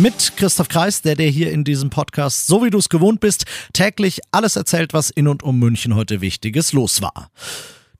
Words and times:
Mit 0.00 0.38
Christoph 0.38 0.68
Kreis, 0.68 1.02
der 1.02 1.14
dir 1.14 1.28
hier 1.28 1.52
in 1.52 1.62
diesem 1.62 1.90
Podcast, 1.90 2.46
so 2.46 2.64
wie 2.64 2.70
du 2.70 2.78
es 2.78 2.88
gewohnt 2.88 3.20
bist, 3.20 3.44
täglich 3.74 4.20
alles 4.30 4.56
erzählt, 4.56 4.94
was 4.94 5.10
in 5.10 5.28
und 5.28 5.42
um 5.42 5.58
München 5.58 5.94
heute 5.94 6.22
Wichtiges 6.22 6.72
los 6.72 7.02
war. 7.02 7.30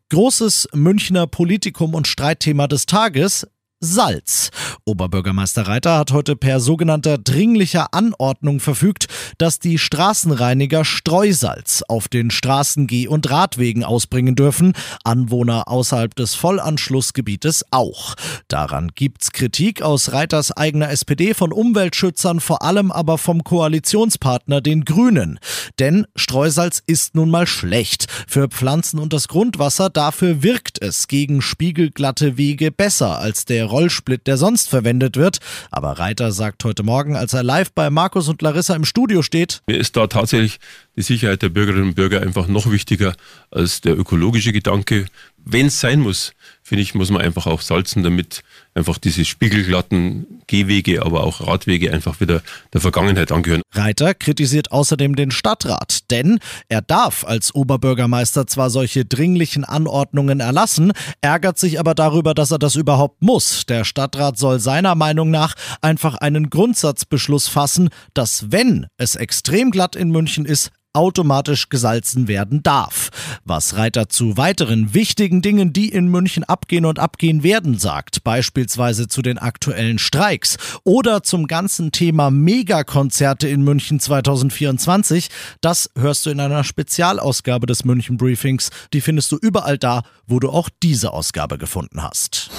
Großes 0.08 0.68
Münchner 0.72 1.26
Politikum 1.26 1.92
und 1.94 2.08
Streitthema 2.08 2.68
des 2.68 2.86
Tages, 2.86 3.46
Salz. 3.82 4.50
Oberbürgermeister 4.84 5.66
Reiter 5.66 5.96
hat 5.96 6.12
heute 6.12 6.36
per 6.36 6.60
sogenannter 6.60 7.16
dringlicher 7.16 7.94
Anordnung 7.94 8.60
verfügt, 8.60 9.06
dass 9.38 9.58
die 9.58 9.78
Straßenreiniger 9.78 10.84
Streusalz 10.84 11.82
auf 11.88 12.06
den 12.06 12.30
Straßen, 12.30 12.86
Geh- 12.86 13.08
und 13.08 13.30
Radwegen 13.30 13.82
ausbringen 13.82 14.34
dürfen, 14.34 14.74
Anwohner 15.02 15.68
außerhalb 15.68 16.14
des 16.14 16.34
Vollanschlussgebietes 16.34 17.64
auch. 17.70 18.16
Daran 18.48 18.90
gibt's 18.94 19.32
Kritik 19.32 19.80
aus 19.80 20.12
Reiters 20.12 20.52
eigener 20.54 20.90
SPD 20.90 21.32
von 21.32 21.50
Umweltschützern, 21.50 22.40
vor 22.40 22.60
allem 22.60 22.92
aber 22.92 23.16
vom 23.16 23.44
Koalitionspartner 23.44 24.60
den 24.60 24.84
Grünen. 24.84 25.38
Denn 25.78 26.06
Streusalz 26.16 26.82
ist 26.86 27.14
nun 27.14 27.30
mal 27.30 27.46
schlecht 27.46 28.08
für 28.28 28.48
Pflanzen 28.48 28.98
und 28.98 29.14
das 29.14 29.26
Grundwasser, 29.28 29.88
dafür 29.88 30.42
wirkt 30.42 30.82
es 30.82 31.08
gegen 31.08 31.40
spiegelglatte 31.40 32.36
Wege 32.36 32.70
besser 32.70 33.18
als 33.18 33.46
der 33.46 33.69
Rollsplit, 33.70 34.26
der 34.26 34.36
sonst 34.36 34.68
verwendet 34.68 35.16
wird. 35.16 35.38
Aber 35.70 35.92
Reiter 35.98 36.32
sagt 36.32 36.64
heute 36.64 36.82
Morgen, 36.82 37.16
als 37.16 37.32
er 37.32 37.42
live 37.42 37.72
bei 37.72 37.90
Markus 37.90 38.28
und 38.28 38.42
Larissa 38.42 38.74
im 38.74 38.84
Studio 38.84 39.22
steht, 39.22 39.62
mir 39.66 39.78
ist 39.78 39.96
da 39.96 40.06
tatsächlich 40.06 40.58
die 40.96 41.02
Sicherheit 41.02 41.42
der 41.42 41.48
Bürgerinnen 41.48 41.88
und 41.88 41.94
Bürger 41.94 42.20
einfach 42.20 42.46
noch 42.48 42.70
wichtiger 42.70 43.14
als 43.50 43.80
der 43.80 43.98
ökologische 43.98 44.52
Gedanke. 44.52 45.06
Wenn 45.38 45.66
es 45.66 45.80
sein 45.80 46.00
muss, 46.00 46.34
finde 46.70 46.84
ich, 46.84 46.94
muss 46.94 47.10
man 47.10 47.20
einfach 47.20 47.48
auch 47.48 47.62
salzen, 47.62 48.04
damit 48.04 48.44
einfach 48.74 48.96
diese 48.96 49.24
spiegelglatten 49.24 50.40
Gehwege, 50.46 51.04
aber 51.04 51.24
auch 51.24 51.44
Radwege 51.44 51.92
einfach 51.92 52.20
wieder 52.20 52.42
der 52.72 52.80
Vergangenheit 52.80 53.32
angehören. 53.32 53.62
Reiter 53.72 54.14
kritisiert 54.14 54.70
außerdem 54.70 55.16
den 55.16 55.32
Stadtrat, 55.32 56.08
denn 56.12 56.38
er 56.68 56.80
darf 56.80 57.24
als 57.24 57.52
Oberbürgermeister 57.56 58.46
zwar 58.46 58.70
solche 58.70 59.04
dringlichen 59.04 59.64
Anordnungen 59.64 60.38
erlassen, 60.38 60.92
ärgert 61.20 61.58
sich 61.58 61.80
aber 61.80 61.96
darüber, 61.96 62.34
dass 62.34 62.52
er 62.52 62.60
das 62.60 62.76
überhaupt 62.76 63.20
muss. 63.20 63.66
Der 63.66 63.82
Stadtrat 63.82 64.38
soll 64.38 64.60
seiner 64.60 64.94
Meinung 64.94 65.32
nach 65.32 65.56
einfach 65.82 66.14
einen 66.14 66.50
Grundsatzbeschluss 66.50 67.48
fassen, 67.48 67.88
dass 68.14 68.52
wenn 68.52 68.86
es 68.96 69.16
extrem 69.16 69.72
glatt 69.72 69.96
in 69.96 70.10
München 70.10 70.44
ist, 70.44 70.70
automatisch 70.92 71.68
gesalzen 71.68 72.28
werden 72.28 72.62
darf. 72.62 73.10
Was 73.44 73.76
Reiter 73.76 74.08
zu 74.08 74.36
weiteren 74.36 74.94
wichtigen 74.94 75.42
Dingen, 75.42 75.72
die 75.72 75.88
in 75.88 76.08
München 76.08 76.44
abgehen 76.44 76.84
und 76.84 76.98
abgehen 76.98 77.42
werden, 77.42 77.78
sagt, 77.78 78.24
beispielsweise 78.24 79.08
zu 79.08 79.22
den 79.22 79.38
aktuellen 79.38 79.98
Streiks 79.98 80.56
oder 80.84 81.22
zum 81.22 81.46
ganzen 81.46 81.92
Thema 81.92 82.30
Megakonzerte 82.30 83.48
in 83.48 83.62
München 83.62 84.00
2024, 84.00 85.28
das 85.60 85.90
hörst 85.96 86.26
du 86.26 86.30
in 86.30 86.40
einer 86.40 86.64
Spezialausgabe 86.64 87.66
des 87.66 87.84
München 87.84 88.16
Briefings. 88.16 88.70
Die 88.92 89.00
findest 89.00 89.30
du 89.32 89.36
überall 89.36 89.78
da, 89.78 90.02
wo 90.26 90.40
du 90.40 90.50
auch 90.50 90.68
diese 90.82 91.12
Ausgabe 91.12 91.58
gefunden 91.58 92.02
hast. 92.02 92.50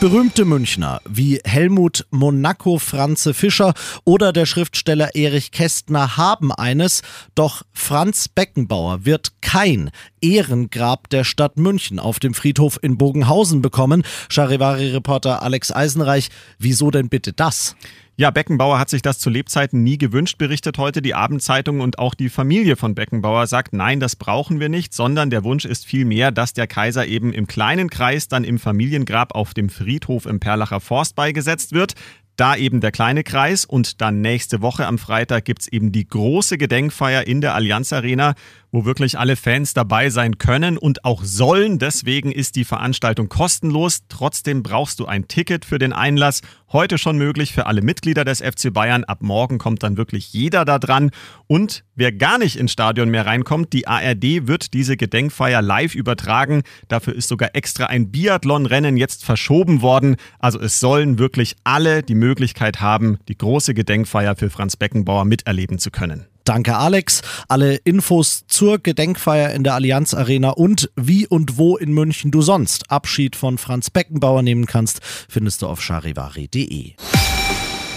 Berühmte 0.00 0.44
Münchner 0.44 1.00
wie 1.08 1.40
Helmut 1.44 2.06
Monaco 2.10 2.78
Franze 2.78 3.32
Fischer 3.32 3.72
oder 4.04 4.32
der 4.32 4.44
Schriftsteller 4.44 5.14
Erich 5.14 5.50
Kästner 5.50 6.16
haben 6.16 6.52
eines, 6.52 7.02
doch 7.34 7.62
Franz 7.72 8.28
Beckenbauer 8.28 9.04
wird 9.06 9.32
kein 9.40 9.90
Ehrengrab 10.20 11.08
der 11.08 11.24
Stadt 11.24 11.56
München 11.56 11.98
auf 11.98 12.18
dem 12.18 12.34
Friedhof 12.34 12.78
in 12.82 12.98
Bogenhausen 12.98 13.62
bekommen. 13.62 14.02
Charivari-Reporter 14.28 15.42
Alex 15.42 15.72
Eisenreich, 15.72 16.28
wieso 16.58 16.90
denn 16.90 17.08
bitte 17.08 17.32
das? 17.32 17.74
Ja, 18.16 18.30
Beckenbauer 18.30 18.78
hat 18.78 18.90
sich 18.90 19.02
das 19.02 19.18
zu 19.18 19.28
Lebzeiten 19.28 19.82
nie 19.82 19.98
gewünscht, 19.98 20.38
berichtet 20.38 20.78
heute 20.78 21.02
die 21.02 21.14
Abendzeitung 21.14 21.80
und 21.80 21.98
auch 21.98 22.14
die 22.14 22.28
Familie 22.28 22.76
von 22.76 22.94
Beckenbauer 22.94 23.48
sagt, 23.48 23.72
nein, 23.72 23.98
das 23.98 24.14
brauchen 24.14 24.60
wir 24.60 24.68
nicht, 24.68 24.94
sondern 24.94 25.30
der 25.30 25.42
Wunsch 25.42 25.64
ist 25.64 25.84
vielmehr, 25.84 26.30
dass 26.30 26.52
der 26.52 26.68
Kaiser 26.68 27.08
eben 27.08 27.32
im 27.32 27.48
kleinen 27.48 27.90
Kreis 27.90 28.28
dann 28.28 28.44
im 28.44 28.60
Familiengrab 28.60 29.34
auf 29.34 29.52
dem 29.52 29.68
Friedhof 29.68 30.26
im 30.26 30.38
Perlacher 30.38 30.78
Forst 30.78 31.16
beigesetzt 31.16 31.72
wird. 31.72 31.94
Da 32.36 32.56
eben 32.56 32.80
der 32.80 32.90
kleine 32.90 33.22
Kreis 33.22 33.64
und 33.64 34.00
dann 34.00 34.20
nächste 34.20 34.60
Woche 34.60 34.86
am 34.86 34.98
Freitag 34.98 35.44
gibt's 35.44 35.68
eben 35.68 35.92
die 35.92 36.08
große 36.08 36.58
Gedenkfeier 36.58 37.28
in 37.28 37.40
der 37.40 37.54
Allianz 37.54 37.92
Arena, 37.92 38.34
wo 38.72 38.84
wirklich 38.84 39.20
alle 39.20 39.36
Fans 39.36 39.72
dabei 39.72 40.10
sein 40.10 40.38
können 40.38 40.76
und 40.76 41.04
auch 41.04 41.22
sollen. 41.22 41.78
Deswegen 41.78 42.32
ist 42.32 42.56
die 42.56 42.64
Veranstaltung 42.64 43.28
kostenlos. 43.28 44.00
Trotzdem 44.08 44.64
brauchst 44.64 44.98
du 44.98 45.06
ein 45.06 45.28
Ticket 45.28 45.64
für 45.64 45.78
den 45.78 45.92
Einlass. 45.92 46.40
Heute 46.74 46.98
schon 46.98 47.16
möglich 47.16 47.52
für 47.52 47.66
alle 47.66 47.82
Mitglieder 47.82 48.24
des 48.24 48.40
FC 48.40 48.72
Bayern. 48.72 49.04
Ab 49.04 49.18
morgen 49.20 49.58
kommt 49.58 49.84
dann 49.84 49.96
wirklich 49.96 50.32
jeder 50.32 50.64
da 50.64 50.80
dran. 50.80 51.12
Und 51.46 51.84
wer 51.94 52.10
gar 52.10 52.36
nicht 52.36 52.56
ins 52.56 52.72
Stadion 52.72 53.10
mehr 53.10 53.26
reinkommt, 53.26 53.72
die 53.72 53.86
ARD 53.86 54.48
wird 54.48 54.74
diese 54.74 54.96
Gedenkfeier 54.96 55.62
live 55.62 55.94
übertragen. 55.94 56.64
Dafür 56.88 57.14
ist 57.14 57.28
sogar 57.28 57.50
extra 57.54 57.86
ein 57.86 58.10
Biathlon-Rennen 58.10 58.96
jetzt 58.96 59.24
verschoben 59.24 59.82
worden. 59.82 60.16
Also 60.40 60.58
es 60.58 60.80
sollen 60.80 61.20
wirklich 61.20 61.54
alle 61.62 62.02
die 62.02 62.16
Möglichkeit 62.16 62.80
haben, 62.80 63.18
die 63.28 63.38
große 63.38 63.72
Gedenkfeier 63.72 64.34
für 64.34 64.50
Franz 64.50 64.74
Beckenbauer 64.74 65.26
miterleben 65.26 65.78
zu 65.78 65.92
können. 65.92 66.26
Danke, 66.44 66.76
Alex. 66.76 67.22
Alle 67.48 67.76
Infos 67.76 68.44
zur 68.46 68.78
Gedenkfeier 68.78 69.50
in 69.50 69.64
der 69.64 69.74
Allianz 69.74 70.14
Arena 70.14 70.50
und 70.50 70.90
wie 70.94 71.26
und 71.26 71.56
wo 71.56 71.76
in 71.76 71.92
München 71.92 72.30
du 72.30 72.42
sonst 72.42 72.90
Abschied 72.90 73.34
von 73.34 73.58
Franz 73.58 73.90
Beckenbauer 73.90 74.42
nehmen 74.42 74.66
kannst, 74.66 75.00
findest 75.28 75.62
du 75.62 75.66
auf 75.66 75.82
charivari.de. 75.82 76.92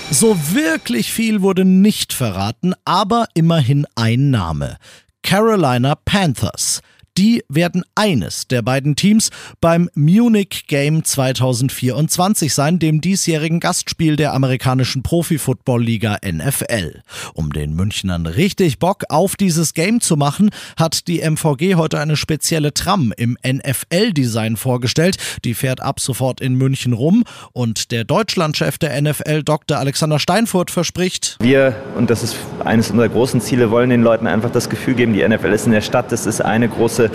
So 0.10 0.38
wirklich 0.54 1.12
viel 1.12 1.42
wurde 1.42 1.66
nicht 1.66 2.14
verraten, 2.14 2.74
aber 2.86 3.28
immerhin 3.34 3.86
ein 3.96 4.30
Name. 4.30 4.78
Carolina 5.22 5.96
Panthers. 5.96 6.82
Die 7.18 7.44
werden 7.50 7.84
eines 7.96 8.48
der 8.48 8.62
beiden 8.62 8.96
Teams 8.96 9.32
beim 9.60 9.90
Munich 9.96 10.66
Game 10.68 11.04
2024 11.04 12.54
sein, 12.54 12.78
dem 12.78 13.02
diesjährigen 13.02 13.60
Gastspiel 13.60 14.18
der 14.18 14.36
amerikanischen 14.36 15.02
Profi-Football-Liga 15.02 16.20
NFL. 16.24 17.02
Um 17.34 17.52
den 17.52 17.74
Münchnern 17.74 18.28
richtig 18.28 18.78
Bock 18.78 19.06
auf 19.10 19.36
dieses 19.36 19.74
Game 19.74 20.00
zu 20.00 20.16
machen, 20.16 20.52
hat 20.78 21.08
die 21.08 21.28
MVG 21.28 21.74
heute 21.74 22.00
eine 22.00 22.18
spezielle 22.18 22.76
Tram 22.76 23.12
im 23.18 23.36
NFL-Design 23.44 24.56
vorgestellt. 24.56 25.18
Die 25.44 25.56
fährt 25.56 25.82
ab 25.82 26.00
sofort 26.00 26.40
in 26.40 26.54
München 26.54 26.94
rum 26.94 27.24
und 27.52 27.90
der 27.92 28.04
Deutschlandchef 28.04 28.78
der 28.78 29.02
NFL, 29.02 29.42
Dr. 29.42 29.80
Alexander 29.80 30.20
Steinfurt, 30.20 30.70
verspricht. 30.70 31.38
Wir, 31.40 31.76
und 31.96 32.12
das 32.12 32.22
ist 32.22 32.36
eines 32.64 32.92
unserer 32.92 33.10
großen 33.10 33.42
Ziele, 33.42 33.72
wollen 33.72 33.90
den 33.90 34.04
Leuten 34.04 34.28
einfach 34.28 34.52
das 34.52 34.70
Gefühl 34.70 34.94
geben, 34.94 35.14
die 35.14 35.28
NFL 35.28 35.52
ist 35.52 35.66
in 35.66 35.72
der 35.72 35.82
Stadt, 35.82 36.12
das 36.12 36.28
ist 36.28 36.42
eine 36.42 36.70
große 36.70 37.07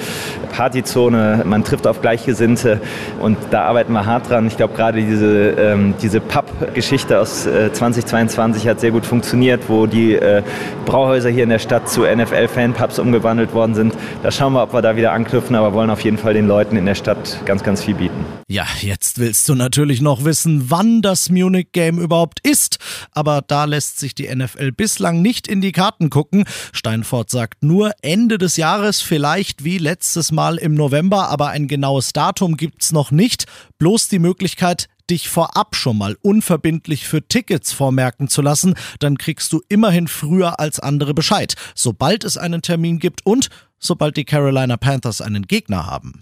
Partyzone, 0.53 1.43
man 1.45 1.65
trifft 1.65 1.87
auf 1.87 2.01
Gleichgesinnte 2.01 2.81
und 3.21 3.39
da 3.51 3.65
arbeiten 3.65 3.93
wir 3.93 4.07
hart 4.07 4.31
dran. 4.31 4.47
Ich 4.47 4.57
glaube, 4.57 4.75
gerade 4.75 5.01
diese, 5.03 5.51
ähm, 5.51 5.95
diese 6.01 6.21
Pub-Geschichte 6.21 7.19
aus 7.19 7.47
äh, 7.47 7.73
2022 7.73 8.69
hat 8.69 8.81
sehr 8.81 8.91
gut 8.91 9.07
funktioniert, 9.07 9.69
wo 9.69 9.87
die 9.87 10.15
äh, 10.15 10.43
Brauhäuser 10.85 11.31
hier 11.31 11.45
in 11.45 11.51
der 11.51 11.59
Stadt 11.59 11.89
zu 11.89 12.03
NFL-Fan-Pubs 12.03 12.99
umgewandelt 12.99 13.55
worden 13.55 13.75
sind. 13.75 13.95
Da 14.23 14.31
schauen 14.31 14.53
wir, 14.53 14.63
ob 14.63 14.73
wir 14.73 14.83
da 14.83 14.97
wieder 14.97 15.13
anknüpfen, 15.13 15.57
aber 15.57 15.73
wollen 15.73 15.91
auf 15.91 16.01
jeden 16.01 16.19
Fall 16.19 16.35
den 16.35 16.47
Leuten 16.47 16.77
in 16.77 16.87
der 16.87 16.95
Stadt 16.95 17.39
ganz, 17.45 17.63
ganz 17.63 17.83
viel 17.83 17.95
bieten. 17.95 18.25
Ja, 18.49 18.67
jetzt 18.81 19.19
willst 19.19 19.49
du 19.49 19.55
natürlich 19.55 20.03
noch 20.03 20.25
wissen, 20.25 20.71
wann 20.71 21.01
das 21.01 21.31
Munich 21.31 21.69
Game 21.73 21.99
überhaupt 21.99 22.47
ist, 22.47 22.79
aber 23.13 23.43
da 23.47 23.65
lässt 23.65 23.99
sich 23.99 24.15
die 24.15 24.29
NFL 24.35 24.73
bislang 24.73 25.23
nicht 25.23 25.49
in 25.49 25.63
die 25.63 25.73
Karten 25.73 26.11
gucken. 26.11 26.45
Steinfort 26.73 27.31
sagt 27.31 27.63
nur 27.63 27.93
Ende 28.03 28.37
des 28.37 28.59
Jahres, 28.59 29.01
vielleicht 29.01 29.65
wie 29.65 29.79
letztes 29.83 30.33
Mal 30.33 30.57
im 30.57 30.75
November, 30.75 31.29
aber 31.29 31.49
ein 31.49 31.69
genaues 31.69 32.13
Datum 32.15 32.57
gibt's 32.57 32.93
noch 32.93 33.11
nicht. 33.11 33.45
Bloß 33.79 34.09
die 34.09 34.21
Möglichkeit, 34.21 34.89
dich 35.11 35.29
vorab 35.29 35.77
schon 35.77 35.99
mal 35.99 36.17
unverbindlich 36.23 37.07
für 37.07 37.27
Tickets 37.27 37.73
vormerken 37.73 38.29
zu 38.29 38.41
lassen, 38.41 38.75
dann 39.01 39.19
kriegst 39.19 39.53
du 39.53 39.61
immerhin 39.69 40.09
früher 40.09 40.61
als 40.61 40.81
andere 40.81 41.13
Bescheid, 41.13 41.55
sobald 41.75 42.25
es 42.25 42.39
einen 42.39 42.63
Termin 42.63 42.99
gibt 42.99 43.27
und 43.27 43.49
sobald 43.79 44.17
die 44.17 44.25
Carolina 44.25 44.77
Panthers 44.77 45.21
einen 45.21 45.47
Gegner 45.47 45.85
haben. 45.87 46.21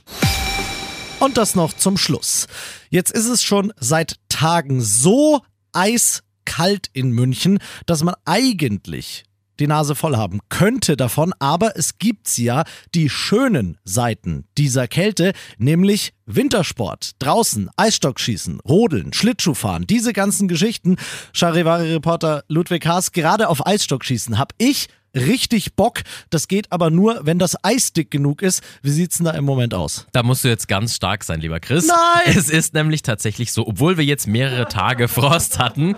Und 1.21 1.37
das 1.37 1.55
noch 1.55 1.75
zum 1.75 1.99
Schluss. 1.99 2.47
Jetzt 2.89 3.13
ist 3.13 3.27
es 3.27 3.43
schon 3.43 3.73
seit 3.79 4.17
Tagen 4.31 4.81
so 4.81 5.43
eiskalt 5.73 6.89
in 6.95 7.11
München, 7.11 7.59
dass 7.85 8.03
man 8.03 8.15
eigentlich 8.25 9.25
die 9.61 9.67
Nase 9.67 9.95
voll 9.95 10.17
haben 10.17 10.41
könnte 10.49 10.97
davon, 10.97 11.33
aber 11.39 11.77
es 11.77 11.99
gibt 11.99 12.37
ja 12.39 12.65
die 12.95 13.09
schönen 13.09 13.79
Seiten 13.85 14.47
dieser 14.59 14.89
Kälte, 14.89 15.33
nämlich 15.59 16.13
Wintersport, 16.27 17.13
draußen, 17.19 17.69
Eisstockschießen, 17.77 18.61
Rodeln, 18.61 19.13
Schlittschuhfahren, 19.13 19.87
diese 19.87 20.13
ganzen 20.13 20.49
Geschichten. 20.49 20.97
Charivari-Reporter 21.33 22.45
Ludwig 22.49 22.87
Haas, 22.87 23.13
gerade 23.13 23.49
auf 23.49 23.67
Eisstockschießen 23.67 24.39
habe 24.39 24.55
ich 24.59 24.89
richtig 25.15 25.75
Bock. 25.75 26.03
Das 26.31 26.49
geht 26.49 26.71
aber 26.71 26.91
nur, 26.91 27.21
wenn 27.25 27.39
das 27.39 27.57
Eis 27.65 27.93
dick 27.93 28.11
genug 28.11 28.43
ist. 28.43 28.63
Wie 28.83 28.91
sieht's 28.91 29.19
denn 29.19 29.27
da 29.27 29.33
im 29.33 29.45
Moment 29.45 29.75
aus? 29.75 30.07
Da 30.13 30.23
musst 30.23 30.45
du 30.45 30.49
jetzt 30.49 30.69
ganz 30.69 30.95
stark 30.95 31.25
sein, 31.25 31.41
lieber 31.41 31.61
Chris. 31.61 31.87
Nein! 31.87 32.37
Es 32.37 32.49
ist 32.49 32.75
nämlich 32.75 33.03
tatsächlich 33.03 33.53
so, 33.53 33.67
obwohl 33.67 33.97
wir 33.97 34.05
jetzt 34.05 34.27
mehrere 34.27 34.67
Tage 34.69 35.09
Frost 35.09 35.59
hatten, 35.59 35.97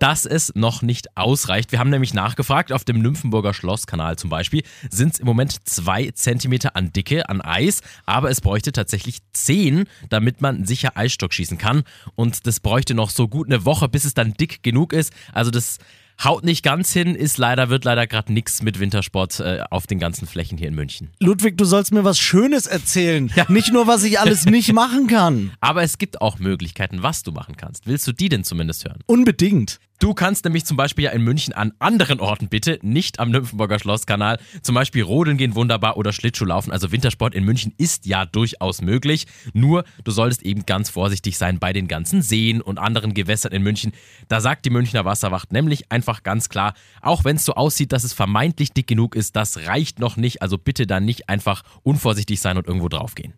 dass 0.00 0.26
es 0.26 0.52
noch 0.56 0.82
nicht 0.82 1.16
ausreicht. 1.16 1.70
Wir 1.70 1.78
haben 1.78 1.90
nämlich 1.90 2.14
nachgefragt, 2.14 2.72
auf 2.72 2.84
dem 2.84 3.00
Nymphenburger 3.00 3.54
Schlosskanal 3.54 4.16
zum 4.16 4.30
Beispiel 4.30 4.62
sind 4.90 5.14
es 5.14 5.20
im 5.20 5.26
Moment 5.26 5.68
zwei 5.68 6.10
Zentimeter 6.10 6.74
an 6.74 6.92
Dicke, 6.92 7.28
an 7.28 7.40
Eis, 7.40 7.82
aber 8.06 8.30
es 8.30 8.40
bräuchte 8.40 8.72
tatsächlich 8.72 9.18
zehn, 9.32 9.84
damit 10.08 10.40
man 10.40 10.64
sicher 10.64 10.96
Eisstock 10.96 11.32
schießen 11.32 11.58
kann. 11.58 11.84
Und 12.16 12.46
das 12.46 12.60
bräuchte 12.60 12.94
noch 12.94 13.10
so 13.10 13.28
gut 13.28 13.46
eine 13.46 13.64
Woche, 13.64 13.88
bis 13.88 14.04
es 14.04 14.14
dann 14.14 14.32
dick 14.32 14.62
genug 14.62 14.92
ist. 14.92 15.12
Also 15.32 15.50
das 15.50 15.78
haut 16.24 16.44
nicht 16.44 16.62
ganz 16.62 16.92
hin, 16.92 17.14
ist 17.14 17.38
leider, 17.38 17.68
wird 17.68 17.84
leider 17.84 18.06
gerade 18.06 18.32
nichts 18.32 18.62
mit 18.62 18.80
Wintersport 18.80 19.40
äh, 19.40 19.60
auf 19.70 19.86
den 19.86 19.98
ganzen 19.98 20.26
Flächen 20.26 20.58
hier 20.58 20.68
in 20.68 20.74
München. 20.74 21.10
Ludwig, 21.18 21.56
du 21.56 21.64
sollst 21.64 21.92
mir 21.92 22.04
was 22.04 22.18
Schönes 22.18 22.66
erzählen. 22.66 23.30
Ja. 23.34 23.46
Nicht 23.48 23.72
nur, 23.72 23.86
was 23.86 24.02
ich 24.02 24.20
alles 24.20 24.44
nicht 24.46 24.72
machen 24.72 25.06
kann. 25.06 25.52
Aber 25.60 25.82
es 25.82 25.98
gibt 25.98 26.20
auch 26.20 26.38
Möglichkeiten, 26.38 27.02
was 27.02 27.22
du 27.22 27.32
machen 27.32 27.56
kannst. 27.56 27.86
Willst 27.86 28.06
du 28.06 28.12
die 28.12 28.28
denn 28.28 28.44
zumindest 28.44 28.84
hören? 28.84 29.00
Unbedingt. 29.06 29.78
Du 30.00 30.14
kannst 30.14 30.46
nämlich 30.46 30.64
zum 30.64 30.78
Beispiel 30.78 31.04
ja 31.04 31.10
in 31.10 31.20
München 31.20 31.52
an 31.52 31.74
anderen 31.78 32.20
Orten 32.20 32.48
bitte, 32.48 32.78
nicht 32.80 33.20
am 33.20 33.30
Nymphenburger 33.30 33.78
Schlosskanal, 33.78 34.40
zum 34.62 34.74
Beispiel 34.74 35.02
Rodeln 35.02 35.36
gehen 35.36 35.54
wunderbar 35.54 35.98
oder 35.98 36.14
Schlittschuh 36.14 36.46
laufen. 36.46 36.72
Also 36.72 36.90
Wintersport 36.90 37.34
in 37.34 37.44
München 37.44 37.74
ist 37.76 38.06
ja 38.06 38.24
durchaus 38.24 38.80
möglich. 38.80 39.26
Nur 39.52 39.84
du 40.02 40.10
solltest 40.10 40.42
eben 40.42 40.64
ganz 40.64 40.88
vorsichtig 40.88 41.36
sein 41.36 41.58
bei 41.58 41.74
den 41.74 41.86
ganzen 41.86 42.22
Seen 42.22 42.62
und 42.62 42.78
anderen 42.78 43.12
Gewässern 43.12 43.52
in 43.52 43.62
München. 43.62 43.92
Da 44.28 44.40
sagt 44.40 44.64
die 44.64 44.70
Münchner 44.70 45.04
Wasserwacht 45.04 45.52
nämlich 45.52 45.92
einfach 45.92 46.22
ganz 46.22 46.48
klar, 46.48 46.72
auch 47.02 47.24
wenn 47.24 47.36
es 47.36 47.44
so 47.44 47.52
aussieht, 47.52 47.92
dass 47.92 48.02
es 48.02 48.14
vermeintlich 48.14 48.72
dick 48.72 48.86
genug 48.86 49.14
ist, 49.14 49.36
das 49.36 49.66
reicht 49.66 49.98
noch 49.98 50.16
nicht. 50.16 50.40
Also 50.40 50.56
bitte 50.56 50.86
dann 50.86 51.04
nicht 51.04 51.28
einfach 51.28 51.62
unvorsichtig 51.82 52.40
sein 52.40 52.56
und 52.56 52.66
irgendwo 52.66 52.88
draufgehen. 52.88 53.34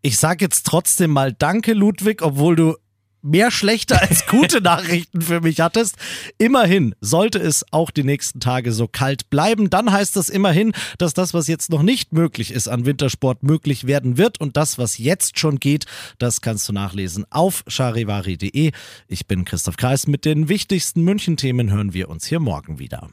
Ich 0.00 0.16
sag 0.16 0.40
jetzt 0.40 0.64
trotzdem 0.64 1.10
mal 1.10 1.34
Danke, 1.34 1.74
Ludwig, 1.74 2.22
obwohl 2.22 2.56
du 2.56 2.76
mehr 3.22 3.50
schlechte 3.50 4.00
als 4.00 4.26
gute 4.26 4.60
Nachrichten 4.62 5.20
für 5.20 5.40
mich 5.40 5.60
hattest. 5.60 5.96
Immerhin 6.38 6.94
sollte 7.00 7.38
es 7.38 7.64
auch 7.72 7.90
die 7.90 8.04
nächsten 8.04 8.40
Tage 8.40 8.72
so 8.72 8.88
kalt 8.88 9.30
bleiben. 9.30 9.70
Dann 9.70 9.92
heißt 9.92 10.16
das 10.16 10.28
immerhin, 10.28 10.72
dass 10.98 11.14
das, 11.14 11.34
was 11.34 11.48
jetzt 11.48 11.70
noch 11.70 11.82
nicht 11.82 12.12
möglich 12.12 12.52
ist 12.52 12.68
an 12.68 12.86
Wintersport, 12.86 13.42
möglich 13.42 13.86
werden 13.86 14.18
wird. 14.18 14.40
Und 14.40 14.56
das, 14.56 14.78
was 14.78 14.98
jetzt 14.98 15.38
schon 15.38 15.58
geht, 15.58 15.86
das 16.18 16.40
kannst 16.40 16.68
du 16.68 16.72
nachlesen 16.72 17.26
auf 17.30 17.64
charivari.de. 17.66 18.72
Ich 19.08 19.26
bin 19.26 19.44
Christoph 19.44 19.76
Kreis. 19.76 20.06
Mit 20.06 20.24
den 20.24 20.48
wichtigsten 20.48 21.02
München-Themen 21.02 21.70
hören 21.70 21.94
wir 21.94 22.08
uns 22.08 22.26
hier 22.26 22.40
morgen 22.40 22.78
wieder. 22.78 23.08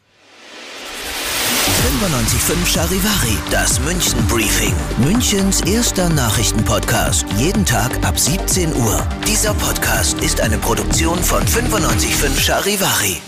95.5 1.66 2.66
Charivari, 2.66 3.38
das 3.50 3.80
München 3.80 4.26
Briefing. 4.28 4.74
Münchens 4.98 5.62
erster 5.62 6.10
Nachrichtenpodcast. 6.10 7.26
Jeden 7.38 7.66
Tag 7.66 7.92
ab 8.06 8.20
17 8.20 8.76
Uhr. 8.76 9.06
Dieser 9.28 9.54
Podcast 9.54 10.20
ist 10.22 10.42
eine 10.42 10.58
Produktion 10.58 11.24
von 11.24 11.44
95.5 11.44 12.40
Charivari. 12.40 13.22